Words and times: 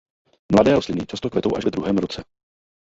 Mladé 0.53 0.73
rostliny 0.75 1.05
často 1.05 1.29
kvetou 1.29 1.55
až 1.57 1.65
ve 1.65 1.71
druhém 1.71 1.97
roce. 1.97 2.23